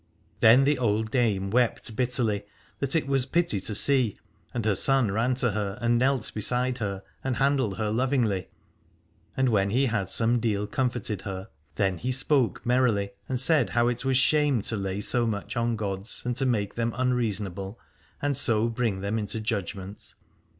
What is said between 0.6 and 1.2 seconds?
the old